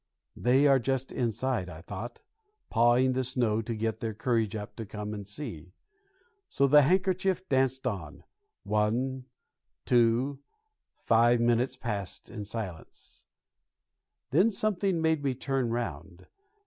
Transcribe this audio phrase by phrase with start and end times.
[0.35, 2.21] "They are just inside," I thought,
[2.71, 5.73] "pawing the snow to get their courage up to come and see."
[6.49, 8.23] So the handkerchief danced on
[8.63, 9.25] one,
[9.85, 10.39] two,
[11.03, 13.25] five minutes passed in silence;
[14.31, 16.25] then something made me turn round.